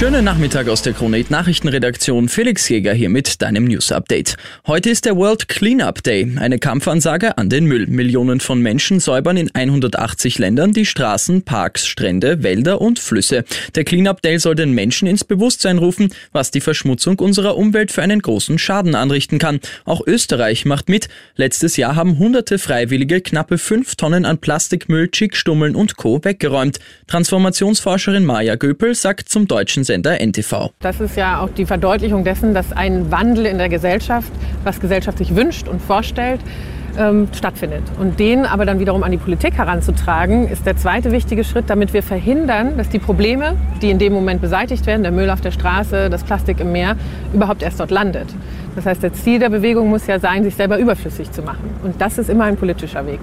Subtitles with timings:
[0.00, 2.30] Schönen Nachmittag aus der Kronit Nachrichtenredaktion.
[2.30, 4.38] Felix Jäger hier mit deinem News Update.
[4.66, 7.86] Heute ist der World Cleanup Day, eine Kampfansage an den Müll.
[7.86, 13.44] Millionen von Menschen säubern in 180 Ländern die Straßen, Parks, Strände, Wälder und Flüsse.
[13.74, 18.00] Der Cleanup Day soll den Menschen ins Bewusstsein rufen, was die Verschmutzung unserer Umwelt für
[18.00, 19.60] einen großen Schaden anrichten kann.
[19.84, 21.10] Auch Österreich macht mit.
[21.36, 26.24] Letztes Jahr haben hunderte Freiwillige knappe fünf Tonnen an Plastikmüll, Chickstummeln und Co.
[26.24, 26.78] weggeräumt.
[27.06, 30.70] Transformationsforscherin Maja Göpel sagt zum deutschen Sender NTV.
[30.78, 34.30] Das ist ja auch die Verdeutlichung dessen, dass ein Wandel in der Gesellschaft,
[34.62, 36.40] was Gesellschaft sich wünscht und vorstellt,
[36.96, 37.82] ähm, stattfindet.
[37.98, 41.92] Und den aber dann wiederum an die Politik heranzutragen, ist der zweite wichtige Schritt, damit
[41.92, 45.50] wir verhindern, dass die Probleme, die in dem Moment beseitigt werden, der Müll auf der
[45.50, 46.94] Straße, das Plastik im Meer,
[47.32, 48.28] überhaupt erst dort landet.
[48.76, 51.68] Das heißt, das Ziel der Bewegung muss ja sein, sich selber überflüssig zu machen.
[51.82, 53.18] Und das ist immer ein politischer Weg.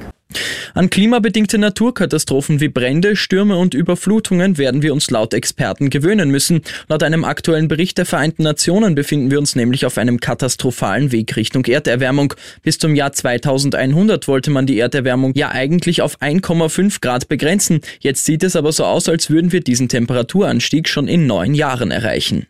[0.78, 6.62] An klimabedingte Naturkatastrophen wie Brände, Stürme und Überflutungen werden wir uns laut Experten gewöhnen müssen.
[6.88, 11.36] Laut einem aktuellen Bericht der Vereinten Nationen befinden wir uns nämlich auf einem katastrophalen Weg
[11.36, 12.36] Richtung Erderwärmung.
[12.62, 17.82] Bis zum Jahr 2100 wollte man die Erderwärmung ja eigentlich auf 1,5 Grad begrenzen.
[18.00, 21.90] Jetzt sieht es aber so aus, als würden wir diesen Temperaturanstieg schon in neun Jahren
[21.90, 22.46] erreichen.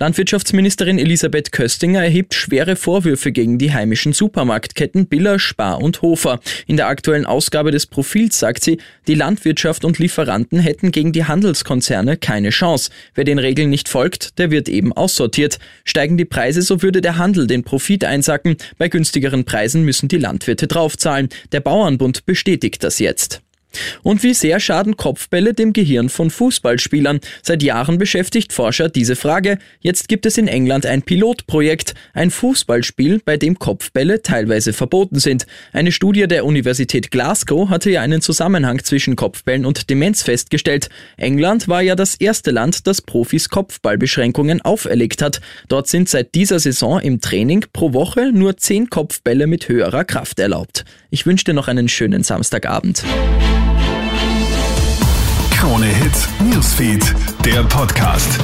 [0.00, 6.38] Landwirtschaftsministerin Elisabeth Köstinger erhebt schwere Vorwürfe gegen die heimischen Supermarktketten Biller, Spar und Hofer.
[6.68, 11.24] In der aktuellen Ausgabe des Profils sagt sie, die Landwirtschaft und Lieferanten hätten gegen die
[11.24, 12.90] Handelskonzerne keine Chance.
[13.16, 15.58] Wer den Regeln nicht folgt, der wird eben aussortiert.
[15.84, 18.56] Steigen die Preise, so würde der Handel den Profit einsacken.
[18.78, 21.28] Bei günstigeren Preisen müssen die Landwirte draufzahlen.
[21.50, 23.42] Der Bauernbund bestätigt das jetzt.
[24.02, 27.20] Und wie sehr schaden Kopfbälle dem Gehirn von Fußballspielern?
[27.42, 29.58] Seit Jahren beschäftigt Forscher diese Frage.
[29.80, 35.46] Jetzt gibt es in England ein Pilotprojekt, ein Fußballspiel, bei dem Kopfbälle teilweise verboten sind.
[35.72, 40.88] Eine Studie der Universität Glasgow hatte ja einen Zusammenhang zwischen Kopfbällen und Demenz festgestellt.
[41.16, 45.40] England war ja das erste Land, das Profis Kopfballbeschränkungen auferlegt hat.
[45.68, 50.38] Dort sind seit dieser Saison im Training pro Woche nur zehn Kopfbälle mit höherer Kraft
[50.38, 50.84] erlaubt.
[51.10, 53.02] Ich wünsche dir noch einen schönen Samstagabend.
[55.52, 57.14] Krone Hits, Newsfeed,
[57.46, 58.38] der Podcast.